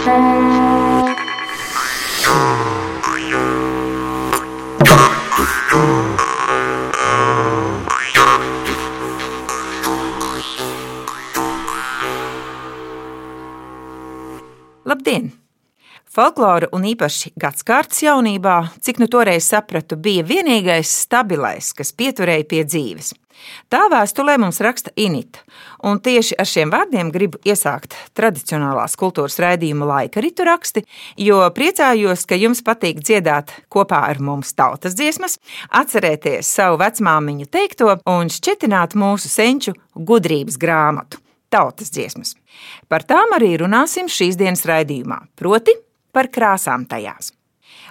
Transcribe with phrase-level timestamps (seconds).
[0.00, 0.16] Labdien!
[16.08, 22.64] Folklora un īpaši gadsimta jaunībā, cik nu toreiz sapratu, bija vienīgais stabilais, kas pieturēja pie
[22.64, 23.12] dzīves.
[23.72, 25.42] Tā vēstulē mums raksta Inita,
[25.86, 30.84] un tieši ar šiem vārdiem gribu iesākt tradicionālās kultūras raidījuma laika ritu raksti,
[31.20, 35.38] jo priecājos, ka jums patīk dziedāt kopā ar mums tautas dziesmas,
[35.70, 42.36] atcerēties savu vecmāmiņu teikto un šķetināt mūsu senču gudrības grāmatu tautas dziesmas.
[42.88, 45.74] Par tām arī runāsim šīs dienas raidījumā, proti,
[46.14, 47.34] par krāsām tajās.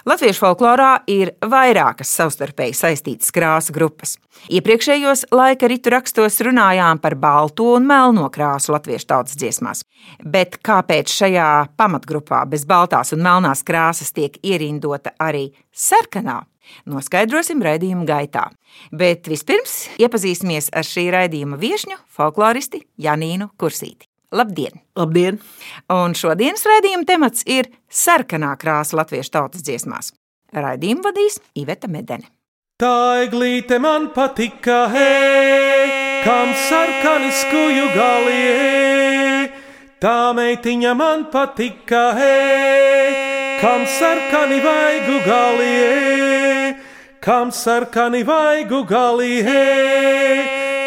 [0.08, 4.14] Latviešu folklorā ir vairākas savstarpēji saistītas krāsu grupas.
[4.48, 9.84] Iepriekšējos laika ritu rakstos runājām par balto un melno krāsu latviešu tautas dziesmās.
[10.24, 16.40] Bet kāpēc šajā pamatgrupā bez baltās un melnās krāsas tiek ierindota arī sarkanā?
[16.88, 18.46] Noskaidrosim raidījuma gaitā.
[18.94, 24.09] Bet vispirms iepazīsimies ar šī raidījuma viesņu, folkloristi Janīnu Kursīti.
[24.32, 24.80] Labdien!
[24.94, 25.40] Labdien!
[25.90, 30.12] Un šodienas raidījuma temats ir sarkanā krāsa latviešu tautas dziesmās.
[30.54, 32.30] Raidījumu vadīs Iveta Medene.
[32.80, 39.50] Tā eglīte man patika, hei, kam sarkani skuju galie.
[40.00, 43.10] Tā meitiņa man patika, hei,
[43.60, 46.76] kam sarkani vaigu galie.
[47.20, 49.42] Kam sarkani vaigu galie,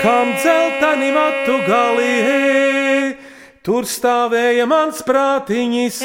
[0.02, 2.83] kam dzeltani matu galie.
[3.64, 6.00] Tur stāvēja mans prātiņš,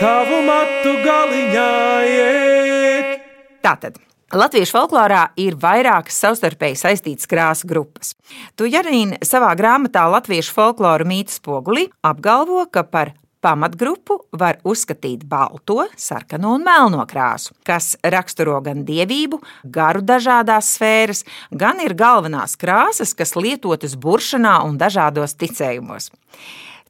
[0.00, 1.66] tavu matu galiņā
[2.08, 3.26] iet.
[3.60, 3.98] Tātad.
[4.32, 8.14] Latviešu folklorā ir vairākas savstarpēji saistītas krāsu grupas.
[8.56, 13.12] Tu, Janīna, savā grāmatā Latviešu folkloru mītnes spogulī apgalvo, ka par
[13.42, 19.40] pamatgrupu var uzskatīt balto, sarkano un melno krāsu, kas raksturo gan dievību,
[19.74, 26.12] garu dažādās sfēras, gan ir galvenās krāsas, kas lietotas buršanā un dažādos ticējumos.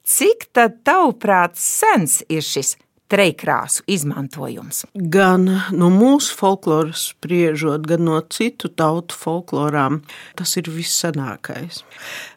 [0.03, 2.77] Cik tad, tavuprāt, sens ir šis
[3.13, 4.85] trejkrāsu izmantojums?
[4.93, 5.47] Gan
[5.77, 10.01] no mūsu folkloras spriežot, gan no citu tautu folklorām,
[10.39, 11.83] tas ir vissanākais.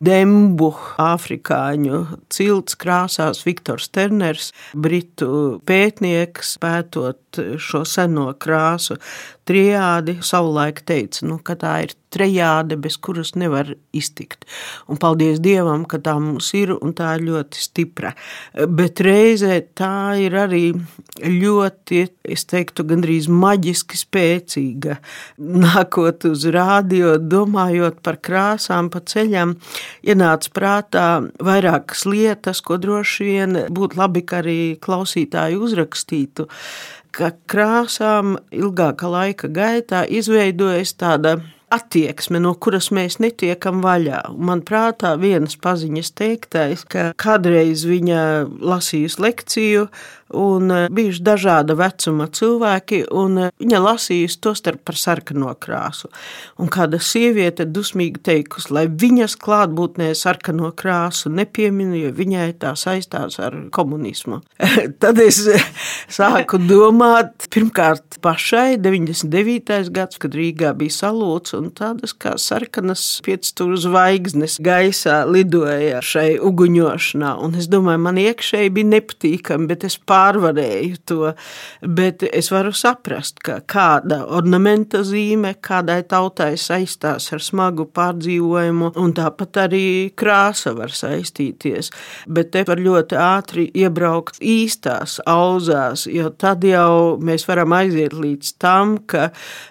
[0.04, 2.02] Dembu, afrikāņu
[2.34, 9.00] cilts krāsās Viktors Terners, britu pētnieks, pētot šo seno krāsu
[9.46, 14.46] triādi, savulaik teica, nu, ka tā ir trejāde, bez kuras nevar iztikt.
[14.92, 18.14] Un paldies Dievam, ka tā mums ir un tā ir ļoti stipra.
[18.56, 20.64] Bet reizē tā ir arī
[21.20, 24.98] ļoti, es teiktu, gandrīz maģiski spēcīga.
[25.66, 29.58] Nākot uz rādio, domājot par krāsām pa ceļam,
[30.08, 31.08] ienāca prātā
[31.44, 36.48] vairākas lietas, ko droši vien būtu labi, ka arī klausītāji uzrakstītu
[37.16, 41.38] ka krāsām ilgāka laika gaitā izveidojas tāda
[41.74, 44.22] attieksme, no kuras mēs netiekam vaļā.
[44.38, 48.22] Man prātā vienas paziņas teiktais, ka kādreiz viņa
[48.62, 49.88] lasījusi lekciju
[50.36, 56.10] un e, bijuši dažāda vecuma cilvēki, un e, viņa lasījusi to starp par sarkano krāsu.
[56.62, 63.40] Un kāda sieviete dusmīgi teikusi, lai viņas klātbūtnē sarkano krāsu nepieminu, jo viņai tā saistās
[63.44, 64.42] ar komunismu.
[65.02, 65.42] Tad es
[66.12, 69.90] sāku domāt, pirmkārt pašai 99.
[69.96, 77.36] gads, kad Rīgā bija salūts, un tādas kā sarkanas piecstūru zvaigznes gaisā lidoja šai uguņošanā,
[77.44, 81.32] un es domāju, man iekšēji bija nepatīkami, bet es pārēju pārvarēju to,
[81.82, 89.14] bet es varu saprast, ka kāda ornamenta zīme kādai tautai saistās ar smagu pārdzīvojumu, un
[89.16, 89.86] tāpat arī
[90.18, 91.92] krāsa var saistīties.
[92.28, 98.56] Bet te var ļoti ātri iebraukt īstās auzās, jo tad jau mēs varam aiziet līdz
[98.62, 99.30] tam, ka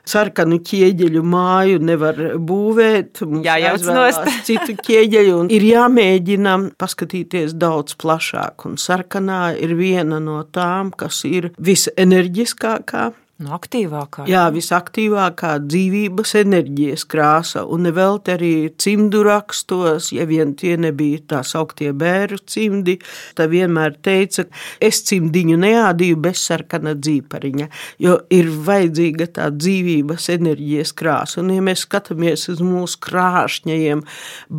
[0.08, 3.24] sarkanu ķieģeļu māju nevar būvēt.
[3.44, 3.74] Jā, jau
[4.46, 10.92] citu ķieģeļu, un ir jāmēģina paskatīties daudz plašāk, un sarkanā ir viena no no tām,
[10.98, 13.12] kas ir visenerģiskākā.
[13.42, 14.28] No aktīvākā.
[14.30, 21.40] Jā, visaktīvākā dzīvības enerģijas krāsa, un nevelti arī cimdu rakstos, ja vien tie nebija tā
[21.42, 22.94] sauktie bēru cimdi,
[23.34, 24.44] tad vienmēr teica,
[24.78, 27.66] es cimdiņu neādīju bez sarkana dzīpariņa,
[28.06, 34.06] jo ir vajadzīga tā dzīvības enerģijas krāsa, un ja mēs skatāmies uz mūsu krāšņajiem,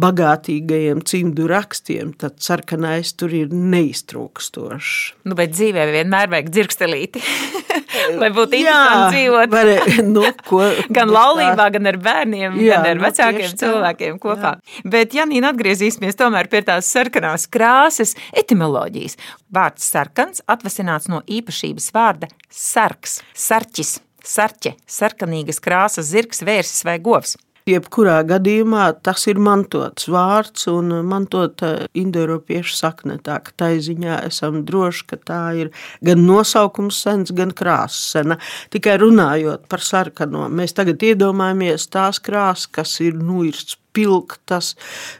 [0.03, 4.93] bagātīgajiem cimdu rakstiem, tad sarkanais tur ir neiztrūkstošs.
[5.31, 7.23] Nu, bet dzīvē vienmēr vajag dzirkstelīti.
[8.21, 9.53] Vai būtu interesanti dzīvot?
[9.53, 9.71] Var,
[10.15, 10.61] nu, ko,
[10.97, 13.59] gan laulībā, gan ar bērniem, jā, gan ar nu, vecākiem tā.
[13.63, 14.55] cilvēkiem kopā.
[14.57, 14.83] Jā.
[14.95, 19.17] Bet, Janīna, atgriezīsimies tomēr pie tās sarkanās krāsas etimoloģijas.
[19.55, 27.37] Vārds sarkans atvasināts no īpašības vārda sarks, sarķis, sarķe, sarkanīgas krāsas zirgs, vērsis vai govs.
[27.65, 33.15] Jebkurā gadījumā tas ir mantots vārds un mantota indoeiropiešu sakne.
[33.25, 35.71] Tā tā ziņā esam droši, ka tā ir
[36.05, 38.37] gan nosaukums sens, gan krāsa sena.
[38.69, 43.47] Tikai runājot par sarkano, mēs tagad iedomājamies tās krāsas, kas ir nu
[43.95, 44.75] ir spilgtas,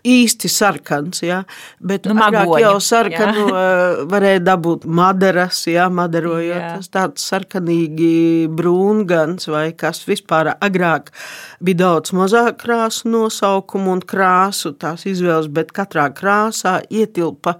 [0.05, 1.43] īsti sarkans, ja?
[1.79, 3.55] bet Nu, agrāk jau sarkanu jā.
[3.61, 5.87] eh, varēja dabūt madaras, ja?
[5.89, 6.75] madarojot, Jā.
[6.77, 11.11] tas tāds sarkanīgi brūngans vai kas vispār agrāk
[11.63, 17.57] bija daudz mazāk krāsu nosaukumu un krāsu tās izvēles, bet katrā krāsā ietilpa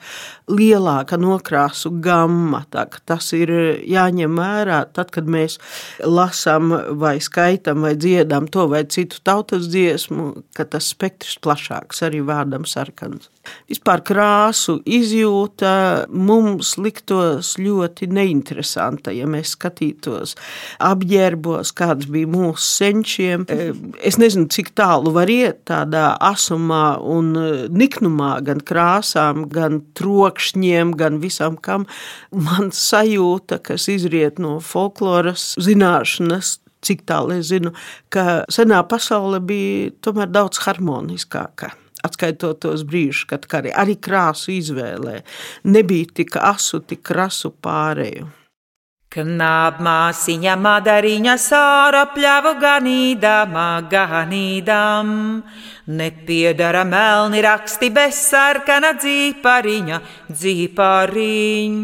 [0.51, 2.63] lielāka nokrāsu gamma.
[2.71, 3.51] Tā, tas ir
[3.87, 5.57] jāņem vērā tad, kad mēs
[6.03, 12.21] lasām vai skaitam vai dziedam to vai citu tautas dziesmu, ka tas spektrs plašāks arī
[12.25, 13.29] vārdam sarkans.
[13.69, 20.33] Vispār krāsu izjūta mums liktos ļoti neinteresanta, ja mēs skatītos
[20.81, 23.45] apģērbos, kāds bija mūsu senčiem.
[23.49, 23.73] E,
[24.05, 30.95] Es nezinu, cik tālu var iet tādā asumā un e, niknumā, gan krāsām, gan trokšņiem,
[30.97, 31.85] gan visam kam.
[32.31, 37.73] Man sajūta, kas izriet no folkloras zināšanas, cik tālu es zinu,
[38.13, 41.73] ka senā pasaule bija tomēr daudz harmoniskāka.
[42.05, 45.21] Atskaitot tos brīžus, kad arī, arī krāsu izvēlē
[45.65, 48.27] nebija tik asu, tik krasu pārēju.
[49.15, 55.13] Knābmāsiņa madariņa sāra pļavu ganīdama, ganīdam.
[55.87, 60.01] Nepiedara melni raksti bez sarkana dzīpariņa,
[60.33, 61.79] dzīpariņ.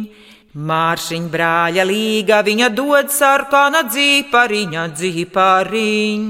[0.52, 6.26] Māršiņ brāļa līga viņa dod sarkana dzīpariņa, dzīpariņ.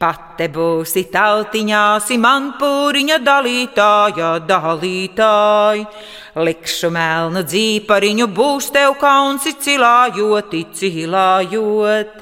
[0.00, 5.84] Pate būsi tautiņāsi man pūriņa dalītāja, dalītāj.
[6.40, 12.16] Likšu melnu dzīpariņu, būs tev kaunsi cilājoti, cilājot.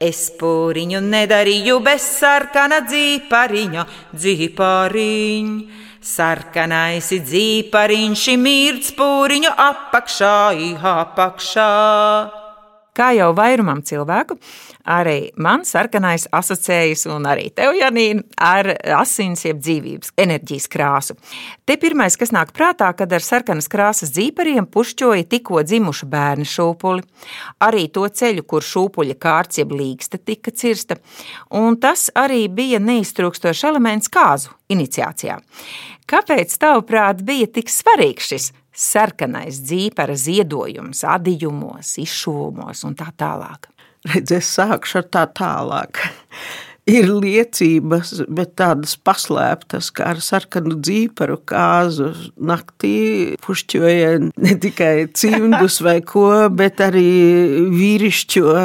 [0.00, 3.84] Es pūriņu nedarīju bez sarkana dzīpariņa,
[4.16, 5.52] dzīpariņ.
[6.00, 10.36] Sarkanais dzīpariņš, mirts pūriņu apakšā,
[10.80, 12.39] apakšā.
[13.00, 14.34] Kā jau vairumam cilvēku,
[14.92, 18.68] arī man sarkanais asociējas, un arī tev, Janīna, ar
[18.98, 21.16] asins, jeb dzīvības, enerģijas krāsu.
[21.64, 27.06] Te pirmais, kas nāk prātā, kad ar sarkanas krāsas dzīpariem pušķoja tikko dzimuša bērna šūpuli,
[27.64, 31.00] arī to ceļu, kur šūpuļa kārts jeb līgsta tika cirsta,
[31.56, 35.40] un tas arī bija neiztrūkstošs elements kāzu iniciācijā.
[36.10, 43.68] Kāpēc, tavuprāt, bija tik svarīgs šis sarkanais dzīpara ziedojums, adījumos, izšuvumos un tā tālāk.
[44.08, 46.00] Redz, es sākšu ar tā tālāk.
[46.90, 52.08] Ir liecības, bet tādas paslēptas, kā ar sarkanu dzīparu kāzu
[52.40, 56.24] naktī pušķoja ne tikai cimdus vai ko,
[56.56, 57.04] bet arī
[57.70, 58.56] vīrišķo,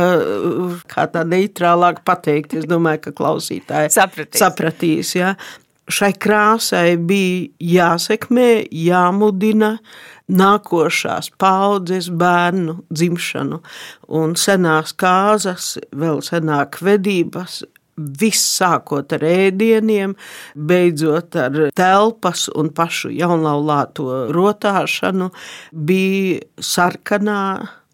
[0.90, 2.56] kā tā neitrālāk pateikt.
[2.58, 4.42] Es domāju, ka klausītāji Sapratīs.
[4.42, 5.36] sapratīs ja?
[5.86, 9.76] Šai krāsai bija jāsekmē, jāmudina
[10.26, 13.60] nākošās paudzes bērnu dzimšanu,
[14.18, 17.62] un senās kāzas, vēl senāk vedības,
[17.96, 20.18] viss sākot ar ēdieniem,
[20.56, 25.30] beidzot ar telpas un pašu jaunlaulāto rotāšanu,
[25.72, 27.42] bija sarkanā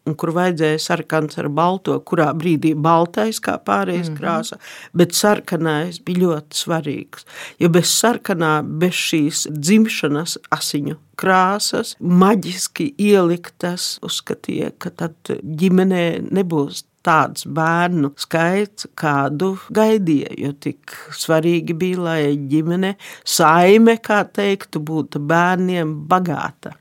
[0.10, 4.20] un kur vajadzēja sarkans ar balto, kurā brīdī baltais kā pārējais mm -hmm.
[4.20, 4.58] krāsa,
[4.94, 7.26] bet sarkanais bija ļoti svarīgs.
[7.60, 16.86] Jo bez sarkanā, bez šīs dzimšanas asiņu krāsas, maģiski ieliktas, uzskatīja, ka tad ģimenē nebūs
[17.06, 20.34] tāds bērnu skaits, kādu gaidīja.
[20.38, 26.76] Jo tik svarīgi bija, lai ģimene, saime, kā teiktu, būtu bērniem bagāta.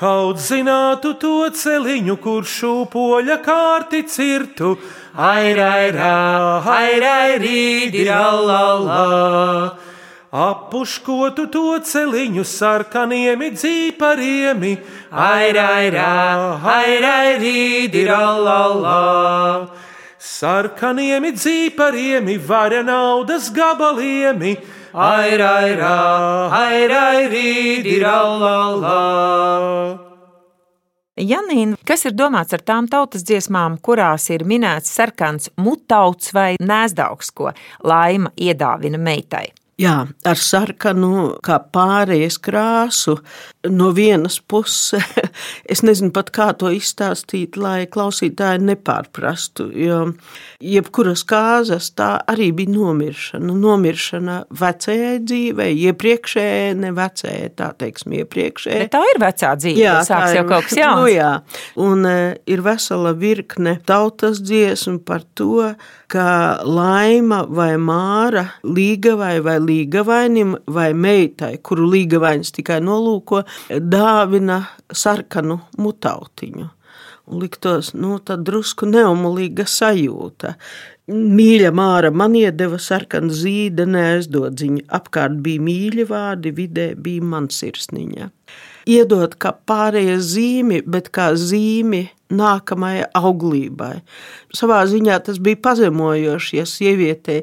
[0.00, 4.70] Kaut zinātu to celiņu, kur šūpoļa kārti cirtu,
[5.12, 6.14] airairā,
[6.74, 9.76] airairīdi, allalā.
[10.32, 14.64] Apuškotu to celiņu sarkaniem dzīpariem,
[15.12, 16.08] airairā,
[16.78, 19.68] airairīdi, allalā.
[20.16, 23.52] Sarkaniem dzīpariem, vara naudas
[24.92, 29.98] gabaliem, airairā, airairīdi, allalā.
[31.20, 37.30] Janīna, kas ir domāts ar tām tautas dziesmām, kurās ir minēts sarkans mutauts vai nēsdaugs,
[37.30, 37.52] ko
[37.84, 39.52] laima iedāvina meitai?
[39.80, 43.18] Jā, ar sarkanu, kā pārējais krāsu,
[43.68, 45.04] no vienas puses,
[45.72, 49.68] es nezinu pat kā to izstāstīt, lai klausītāji nepārprastu.
[49.76, 50.00] Jo
[50.60, 53.54] jebkuras kāzas tā arī bija nomiršana.
[53.60, 58.82] Nomiršana vecajai dzīvei, iepriekšējai, ne vecajai, tā teiksim, iepriekšējai.
[58.86, 61.00] Bet tā ir vecā dzīve, jā, sāks jau kaut kas jauns.
[61.00, 61.30] Nu, jā.
[61.80, 62.18] Un e,
[62.50, 65.72] ir vesela virkne tautas dziesmu par to,
[66.10, 66.26] ka
[66.66, 74.60] laima vai māra līgavai vai līgavainim vai meitai, kuru līgavainis tikai nolūko, dāvina
[74.92, 76.68] sarkanu mutautiņu.
[77.30, 80.56] Un liktos, nu, tā drusku neumolīga sajūta.
[81.10, 84.86] Mīļa māra man iedeva sarkanu zīda, neaizdodziņa.
[84.98, 88.30] Apkārt bija mīļi vārdi, vidē bija mansirsniņa.
[88.90, 94.00] Iedot kā pārējie zīmi, bet kā zīmi nākamajai auglībai.
[94.56, 97.42] Savā ziņā tas bija pazemojoši, ja sievietei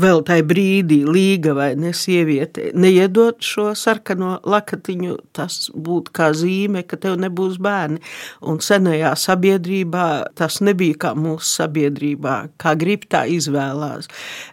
[0.00, 6.84] vēl tajā brīdī, līga vai ne sieviete, neiedot šo sarkano lakatiņu, tas būtu kā zīme,
[6.88, 8.00] ka tev nebūs bērni.
[8.46, 10.06] Un senajā sabiedrībā
[10.38, 14.10] tas nebija kā mūsu sabiedrībā, kā grib tā izvēlās.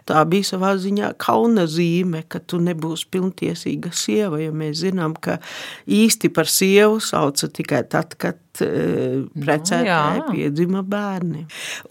[0.08, 5.38] Tā bija savā ziņā kauna zīme, ka tu nebūsi pilntiesīga sieva, jo mēs zinām, ka
[5.88, 11.44] īsti par sievu sauca tikai tad, kad precētāji nu, piedzima bērni.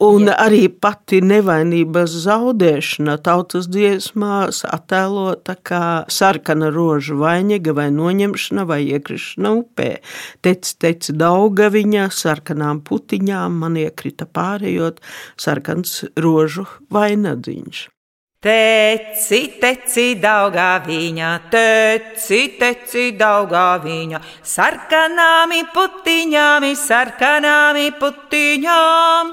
[0.05, 0.35] Un jā.
[0.45, 9.53] arī pati nevainības zaudēšana tautas dziesmās attēlota kā sarkana rožu vainega vai noņemšana vai iekrišana
[9.61, 9.89] upē.
[10.45, 15.01] Tec, tec daugaviņā sarkanām putiņām man iekrita pārējot
[15.39, 17.87] sarkans rožu vainadziņš.
[18.43, 29.29] Teci, teci, daugā viņa, teci, teci, daugā viņa, sarkanāmi putiņāmi, sarkanāmi putiņām.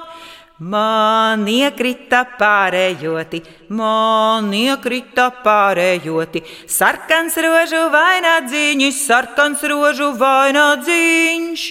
[0.71, 3.41] Man iekrita pārējoti,
[3.75, 11.67] man iekrita pārējoti, sarkans rožu vainagdziņš, sarkans rožu vainagdziņš,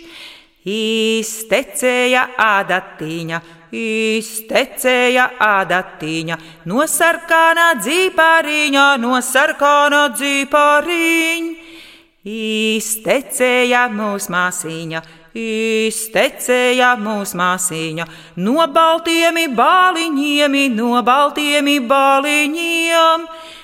[0.76, 3.42] iztecēja ādatiņa
[3.76, 11.68] Iztecēja ādatiņa, no sarkanā dzīpāriņa, no sarkanā dzīpāriņa.
[12.30, 15.04] Iztecēja mūsu māsīņa,
[15.40, 18.10] iztecēja mūsu māsīņa,
[18.44, 23.26] no baltiem bāliņiem, no baltiem bāliņiem.
[23.30, 23.59] No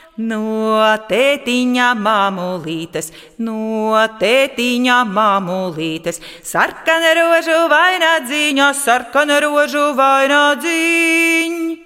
[1.10, 11.84] tētiņa mamulītes, no tētiņa mamulītes, sarkana rožu vainagdziņa, sarkana rožu vainagdziņa.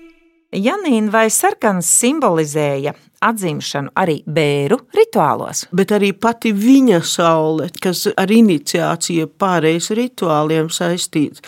[0.49, 5.67] Janīna vai sarkans simbolizēja atzimšanu arī bēru rituālos.
[5.75, 11.43] Bet arī pati viņa saule, kas ar iniciāciju pārējais rituāliem saistīts,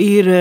[0.00, 0.32] ir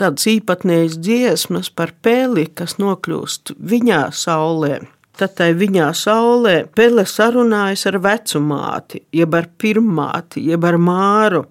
[0.00, 4.80] tāds īpatnējs dziesmas par peli, kas nokļūst viņā saulē.
[5.14, 11.44] Tad tai viņā saulē Pele sarunājas ar vecumāti, jeb ar pirmāti, jeb ar māru,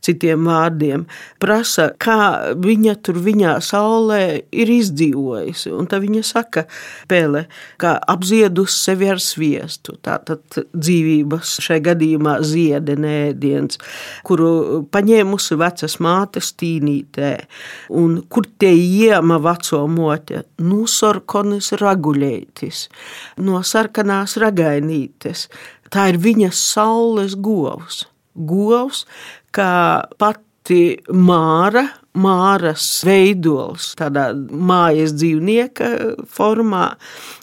[0.00, 1.02] citiem vārdiem.
[1.42, 4.22] Prasa, kā viņa tur viņā saulē
[4.56, 5.72] ir izdzīvojusi.
[5.76, 6.64] Un tad viņa saka,
[7.12, 7.44] Pele,
[7.80, 9.98] ka apziedus sevi ar sviestu.
[10.00, 13.76] Tātad dzīvības šai gadījumā ziede nēdiens,
[14.24, 17.34] kuru paņēmusi vecas mātes tīnītē.
[18.00, 20.46] Un kur tie iema veco mote?
[20.64, 22.86] Nusorkonis raguļētis
[23.40, 25.48] no sarkanās ragainītes.
[25.90, 28.04] Tā ir viņas saules govs.
[28.34, 29.04] Govs,
[29.54, 31.88] kā pati māra
[32.18, 35.90] māras veidols, tādā mājas dzīvnieka
[36.30, 36.86] formā,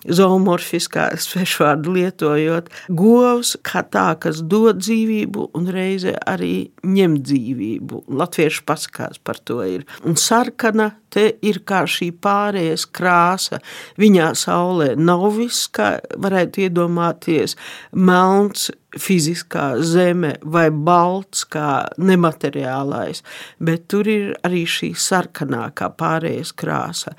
[0.04, 8.04] zoomorfiskā svešvārdu lietojot, govs kā tā, kas dod dzīvību un reize arī ņem dzīvību.
[8.20, 9.88] Latviešu pasakās par to ir.
[10.04, 13.62] Un sarkana te ir kā šī pārējais krāsa.
[14.00, 17.56] Viņā saulē nav viss, kā varētu iedomāties,
[17.96, 18.70] melns,
[19.02, 23.24] fiziskā zeme vai balts, kā nemateriālais,
[23.60, 27.14] bet tur ir arī šī sarkanā, kā pārējais krāsa.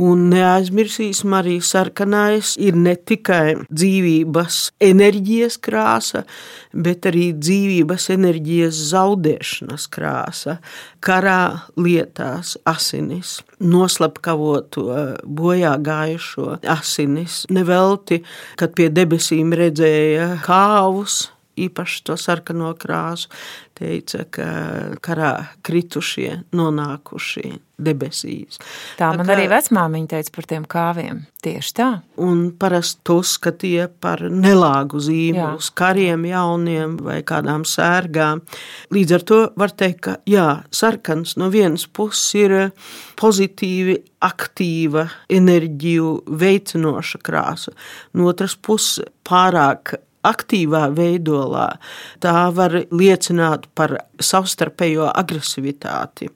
[0.00, 6.24] Un neaizmirsīsim, arī sarkanais ir ne tikai dzīvības enerģijas krāsa,
[6.72, 10.58] bet arī dzīvības enerģijas zaudēšanas krāsa.
[11.02, 14.86] Karā lietās asinis, noslapkavoto
[15.26, 17.42] bojā gājušo asinis.
[17.52, 18.22] Nevelti,
[18.60, 21.21] kad pie debesīm redzēja kāvus,
[21.58, 23.28] īpaši to sarkano krāsu,
[23.76, 24.48] teica, ka
[25.02, 25.32] karā
[25.66, 28.60] kritušie, nonākušie debesīs.
[28.98, 31.22] Tā man tā kā, arī vecmāmiņa teica par tiem kāviem.
[31.42, 31.88] Tieši tā.
[32.22, 38.44] Un parasti to skatīja par nelāgu zīmi uz kariem jauniem vai kādām sērgām.
[38.94, 42.56] Līdz ar to var teikt, ka jā, sarkans no vienas puses ir
[43.18, 47.74] pozitīvi aktīva, enerģiju veicinoša krāsa,
[48.14, 51.68] no otras puses pārāk aktīvā veidolā,
[52.22, 56.28] tā var liecināt par savstarpējo agresivitāti.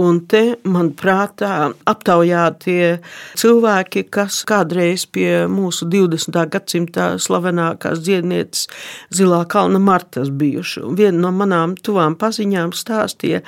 [0.00, 1.40] Un te, manuprāt,
[1.88, 2.98] aptaujātie
[3.40, 6.36] cilvēki, kas kādreiz pie mūsu 20.
[6.52, 8.68] gadsimta slavenākās dziednieces
[9.14, 10.84] Zilā kalna Martas bijuši.
[10.98, 13.40] Viena no manām tuvām paziņām stāstīja,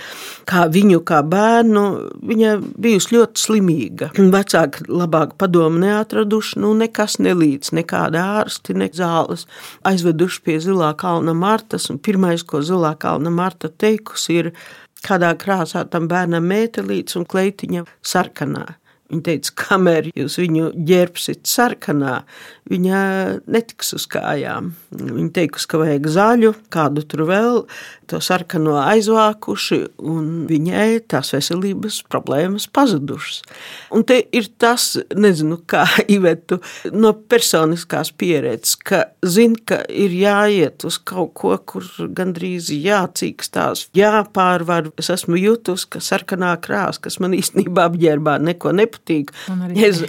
[0.49, 1.85] kā viņu kā bērnu,
[2.27, 4.11] viņa bijusi ļoti slimīga.
[4.17, 9.47] Vecāki labāk padomu neatraduši, nu nekas nelīdz, nekāda ārsti, ne zāles.
[9.87, 14.51] Aizveduši pie Zilā kalna Martas, pirmais, ko Zilā kalna Marta teikusi, ir,
[15.07, 18.67] kādā krāsā tam bērnam mētelīts un kleitiņa sarkanā.
[19.07, 22.17] Viņa teica, kamēr jūs viņu ģērbsiet sarkanā,
[22.67, 23.01] viņa
[23.47, 24.73] netiks uz kājām.
[24.91, 27.61] Viņa teica, ka vajag zaļu, kādu tur vēl,
[28.11, 33.45] to sarkano aizvākuši, un viņai tās veselības problēmas pazudušas.
[33.95, 35.85] Un te ir tas, nezinu, kā
[36.17, 36.59] Ivetu
[36.95, 41.87] no personiskās pieredzes, ka zina, ka ir jāiet uz kaut ko, kur
[42.17, 44.91] gandrīz jācīkstās, jāpārvar.
[44.99, 48.96] Es esmu jutus, ka sarkanā krāsa, kas man īstenībā apģērbā neko nepatīk.
[49.77, 50.03] Es,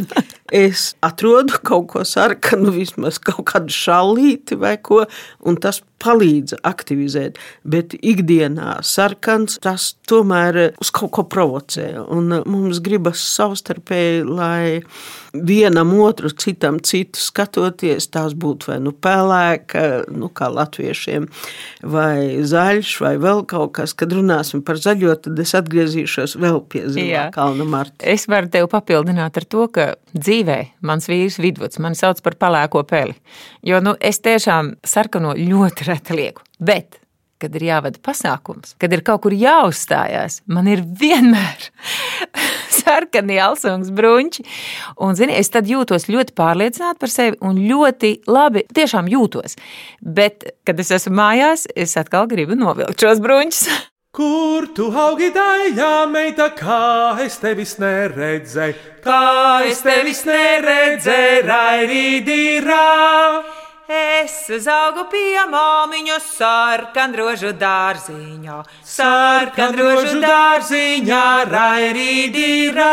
[0.64, 5.04] es atrodu kaut ko sarkanu, vismaz kaut kādu šallīti vai ko,
[5.46, 11.92] un tas palīdz aktivizēt, bet ikdienā sarkans tas tomēr uz kaut ko provocē.
[12.08, 14.80] Un mums gribas savstarpēji, lai
[15.34, 21.28] vienam otru, citam citu skatoties, tās būtu vai nu pelēka, nu kā latviešiem,
[21.86, 23.94] vai zaļš, vai vēl kaut kas.
[23.94, 28.00] Kad runāsim par zaļo, tad es atgriezīšos vēl pie Zilā kalna Marta.
[28.00, 32.84] Es varu tev papildināt ar to, ka dzīvē mans vīrs vidvuds mani sauc par pelēko
[32.88, 33.16] peli,
[33.66, 36.46] jo nu, es tiešām sarkano ļoti reti lieku.
[36.60, 37.00] Bet
[37.40, 41.70] kad ir jāvada pasākums, kad ir kaut kur jāuzstājās, man ir vienmēr
[42.80, 44.44] sarkani alsungs bruņķi.
[45.00, 49.56] Un, zini, es tad jūtos ļoti pārliecināti par sevi un ļoti labi tiešām jūtos.
[50.00, 53.64] Bet, kad es esmu mājās, es atkal gribu novilkt šos bruņķus.
[54.10, 58.74] Kur tu augi daļā, meita, kā es tevis neredzēju,
[59.04, 62.86] kā es tevis neredzēju, raidīdīrā.
[63.86, 68.56] Es uzaugu pie māmiņas sarkanrožu dārziņā,
[68.96, 72.90] sarkanrožu dārziņā, raidīdīrā.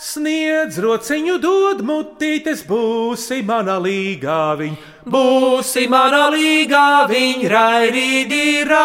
[0.00, 4.80] Sniedz rociņu, dod mutītes, būsi mana līgā viņa,
[5.12, 8.84] būsi mana līgā viņa, raidīdīrā.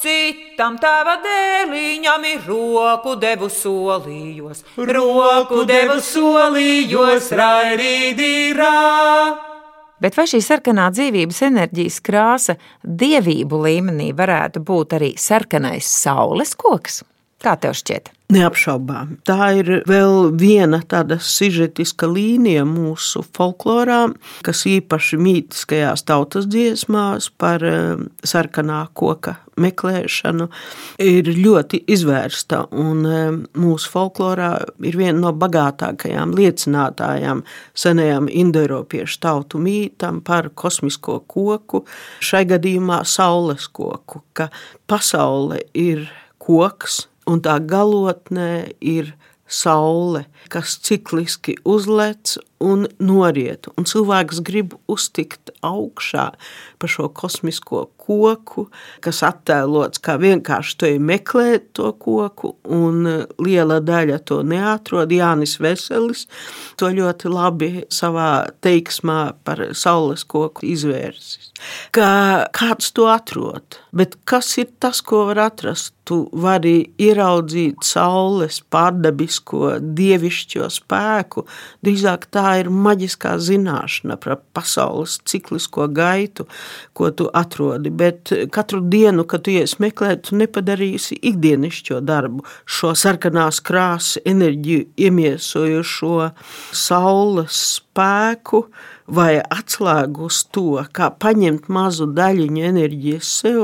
[0.00, 8.72] Citam tava dēliņam ir roku devu solījos, roku devu solījos, raidīdīrā.
[10.00, 17.02] Bet vai šī sarkanā dzīvības enerģijas krāsa dievību līmenī varētu būt arī sarkanais saules koks?
[17.40, 18.10] Kā tev šķiet?
[18.30, 19.16] Neapšaubām.
[19.26, 24.12] Tā ir vēl viena tāda sižetiska līnija mūsu folklorā,
[24.46, 30.46] kas īpaši mītiskajās tautas dziesmās par eh, sarkanā koka meklēšanu
[31.02, 32.62] ir ļoti izvērsta.
[32.76, 33.24] Un eh,
[33.58, 34.52] mūsu folklorā
[34.86, 37.42] ir viena no bagātākajām liecinātājām
[37.74, 41.82] senajam indoeiropiešu tautu mītam par kosmisko koku,
[42.20, 44.52] šai gadījumā saules koku, ka
[44.86, 46.06] pasaule ir
[46.38, 48.50] koks, un tā galotnē
[48.82, 49.14] ir
[49.50, 53.68] saule, kas cikliski uzlec un noriet.
[53.78, 56.26] Un cilvēks grib uztikt augšā
[56.80, 58.66] pa šo kosmisko koku,
[59.04, 63.04] kas attēlots kā vienkārši to meklēt to koku, un
[63.40, 65.12] liela daļa to neatrod.
[65.14, 66.26] Jānis Veselis
[66.80, 71.50] to ļoti labi savā teiksmā par saules koku izvērsis.
[71.94, 72.10] Kā
[72.56, 75.94] kāds to atrod, bet kas ir tas, ko var atrast?
[76.10, 81.44] Tu vari ieraudzīt saules pārdabisko, dievišķo spēku,
[81.86, 86.46] drīzāk tā tā ir maģiskā zināšana par pasaules ciklisko gaitu,
[86.96, 87.90] ko tu atrodi.
[87.90, 94.88] Bet katru dienu, kad tu ies meklēt, tu nepadarīsi ikdienišķo darbu, šo sarkanās krāsas enerģiju
[95.06, 96.30] iemiesojošo
[96.74, 98.66] saules spēku
[99.10, 103.62] vai atslēgu uz to, kā paņemt mazu daļiņu enerģijas sev,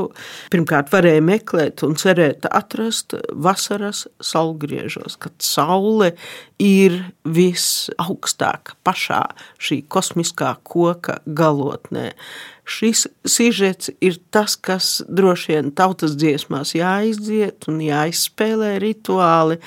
[0.53, 6.13] pirmkārt varēja meklēt un cerēt atrast vasaras saulgriežos, kad saule
[6.63, 9.23] ir visaugstāk pašā
[9.63, 12.13] šī kosmiskā koka galotnē.
[12.67, 19.61] Šis sižets ir tas, kas droši vien tautas dziesmās jāizdziet un jāizspēlē rituāli,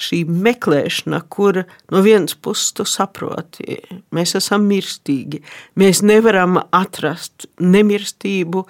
[0.00, 1.60] šī meklēšana, kur
[1.92, 3.78] no vienas puses tu saproti,
[4.14, 5.40] mēs esam mirstīgi,
[5.78, 8.64] mēs nevaram atrast nemirstību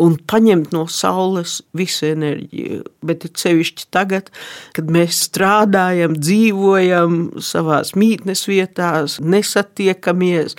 [0.00, 2.82] un paņemt no saules visu enerģiju.
[3.04, 4.32] Bet ir sevišķi tagad,
[4.76, 10.56] kad mēs strādājam, dzīvojam savās mītnes vietās, nesatiekamies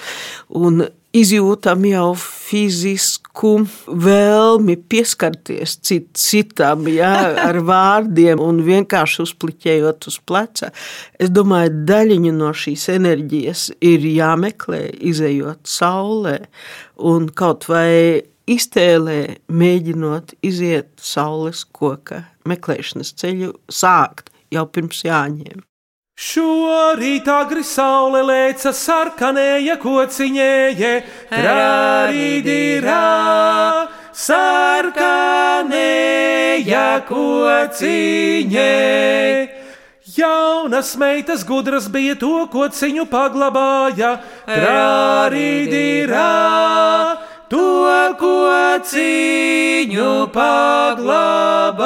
[0.62, 3.54] un izjūtam jau fizisku
[3.88, 7.12] vēlmi pieskarties cit, citam, jā,
[7.50, 10.72] ar vārdiem un vienkārši uzpliķējot uz pleca.
[11.20, 16.38] Es domāju, daļiņa no šīs enerģijas ir jāmeklē, izējot saulē
[17.12, 18.22] un kaut vai
[18.52, 19.20] iztēlē,
[19.52, 25.62] mēģinot iziet saules koka meklēšanas ceļu, sākt jau pirms jāņem.
[26.22, 30.92] Šorīt agri saule lēca sarkanēja kociņēje,
[31.34, 33.00] rārīdirā,
[34.14, 35.02] sarkanēja
[37.10, 38.70] kociņē.
[40.12, 46.30] Jaunas meitas gudras bija to kociņu paglabāja, rārīdirā,
[47.50, 47.66] to
[48.22, 51.82] kociņu paglabāja.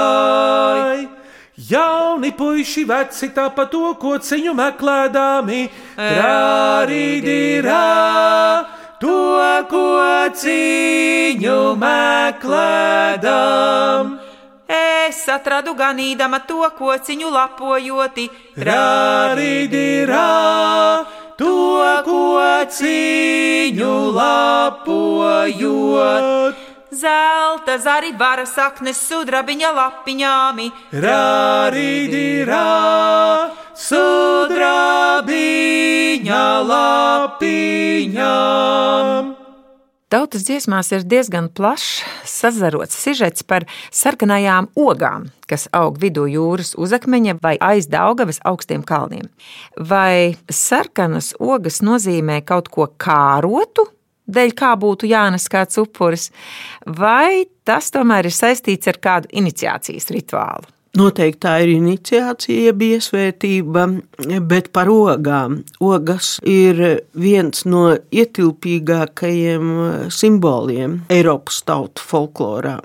[1.66, 5.62] Jauni puiši veci tāpat to kociņu meklēdami,
[5.98, 7.78] rārīdirā,
[9.02, 9.16] to
[9.72, 13.24] kociņu meklēdam.
[14.70, 18.30] Es atradu ganīdama to kociņu lapojoti,
[18.70, 20.30] rārīdirā,
[21.42, 21.56] to
[22.12, 25.06] kociņu lapojot.
[26.96, 30.68] Zelta zari vara saknes sudrabiņa lapiņāmi.
[31.04, 32.60] Rārīdirā,
[33.76, 35.04] sudrabiņa
[36.70, 38.16] lapiņām.
[40.08, 47.34] Tautas dziesmās ir diezgan plašs, sazarots sižets par sarkanajām ogām, kas aug vidū jūras uzakmeņa
[47.44, 49.28] vai aiz Daugavas augstiem kalniem.
[49.76, 53.84] Vai sarkanas ogas nozīmē kaut ko kārotu,
[54.28, 56.30] dēļ kā būtu jānes kāds upuris,
[56.86, 60.75] vai tas tomēr ir saistīts ar kādu iniciācijas rituālu?
[60.96, 63.82] Noteikti tā ir iniciācija, jeb iesvētība,
[64.48, 65.58] bet par ogām.
[65.84, 66.78] Ogas ir
[67.20, 67.82] viens no
[68.16, 69.74] ietilpīgākajiem
[70.16, 72.78] simboliem Eiropas tautu folklorā.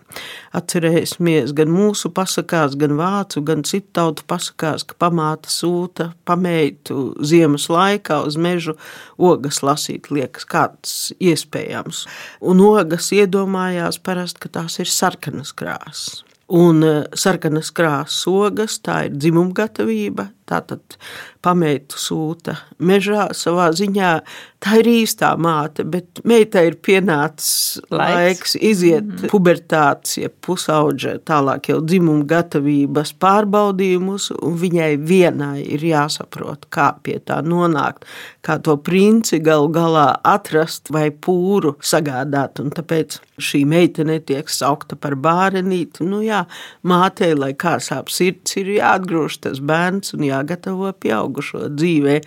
[0.58, 7.68] Atcerēsimies gan mūsu pasakās, gan vācu, gan citu tautu pasakās, ka pamāta sūta pameitu ziemas
[7.70, 8.74] laikā uz mežu
[9.22, 12.02] ogas lasīt, liekas, kāds iespējams.
[12.42, 16.24] Un ogas iedomājās parasti, ka tās ir sarkanas krāsas.
[16.50, 20.98] Un eh, sarkanas krāsas ogas, tā ir dzimuma gatavība, tātad
[21.44, 24.14] pameitu sūta mežā savā ziņā.
[24.60, 29.30] Tā ir īstā māte, bet meitai ir pienācis laiks, laiks iziet mm -hmm.
[29.32, 37.18] pubertātes, ja pusauģa, tālāk jau dzimuma gatavības pārbaudījumus, un viņai vienai ir jāsaprot, kā pie
[37.24, 38.04] tā nonākt,
[38.44, 44.96] kā to princi galu galā atrast vai pūru sagādāt, un tāpēc šī meitene tiek saukta
[44.96, 46.04] par bārenīti.
[46.04, 46.44] Nu jā,
[46.84, 52.18] mātei, lai kā sāp sirds, ir jāatgrūž tas bērns un jāgatavo pieaugušo dzīvē.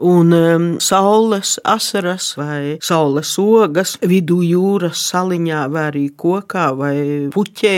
[0.00, 6.96] Un um, saules asaras vai saules ogas vidū jūras saliņā vai arī kokā vai
[7.34, 7.76] puķē,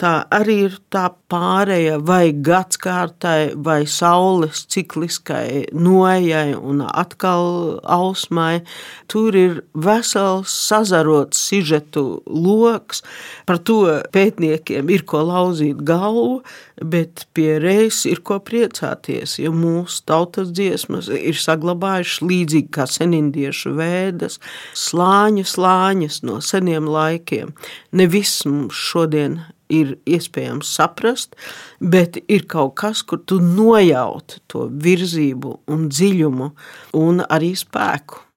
[0.00, 8.62] tā arī ir tā pāreja vai gadskārtai vai saules cikliskai noejai un atkal ausmai.
[9.10, 13.04] Tur ir vesels sazarots sižetu loks,
[13.46, 13.82] par to
[14.14, 16.40] pētniekiem ir ko lauzīt galvu,
[16.80, 19.09] bet pie reizes ir ko priecāties,
[19.40, 24.38] jo mūsu tautas dziesmas ir saglabājušas līdzīgi kā senindiešu vēdas,
[24.76, 27.54] slāņu slāņas no seniem laikiem.
[27.92, 31.36] Ne viss mums šodien ir iespējams saprast,
[31.80, 36.50] bet ir kaut kas, kur tu nojauti to virzību un dziļumu
[36.98, 38.29] un arī spēku.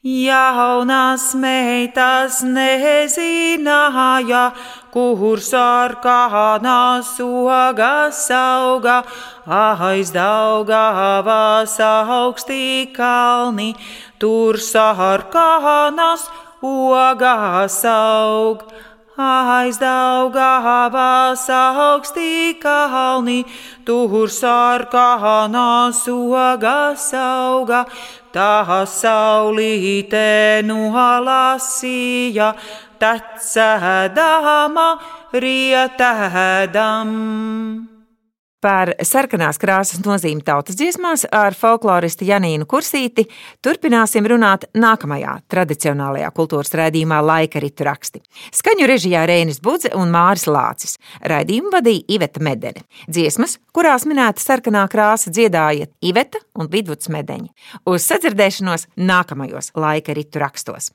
[0.00, 4.46] Jaunās meitas nezināja,
[4.88, 9.04] kur sarkanās ogas auga,
[9.44, 13.74] aiz daugavas augstī kalni,
[14.18, 16.30] tur sarkanās
[16.64, 18.64] ogas aug
[19.20, 23.44] aizdaugavās augstī kalni,
[23.84, 27.84] tur sarkanās ogas auga,
[28.34, 32.50] tā saulīte nolasīja,
[33.02, 34.88] tecēdama
[35.46, 37.16] rietēdam.
[38.60, 43.24] Par sarkanās krāsas nozīmi tautas dziesmās ar folkloristu Janīnu Kursīti
[43.64, 48.20] turpināsim runāt nākamajā tradicionālajā kultūras raidījumā Laika ritu raksti.
[48.52, 50.98] Skaņu režijā Rēnis Budze un Māris Lācis.
[51.24, 52.84] Raidījumu vadīja Iveta Medene.
[53.08, 57.48] Dziesmas, kurās minēta sarkanā krāsa dziedāja Iveta un Vidvuds Medeņi.
[57.88, 60.92] Uz sadzirdēšanos nākamajos Laika ritu rakstos.